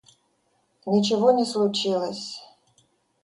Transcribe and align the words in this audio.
Ничего 0.87 1.31
не 1.31 1.45
случилось 1.45 2.39